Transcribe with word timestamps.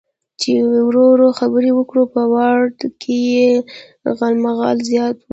چې 0.41 0.51
ورو 0.87 1.03
ورو 1.11 1.27
خبرې 1.39 1.71
وکړو، 1.75 2.03
په 2.13 2.21
وارډ 2.33 2.77
کې 3.01 3.17
یې 3.33 3.49
غالمغال 4.17 4.77
زیات 4.89 5.17
و. 5.21 5.27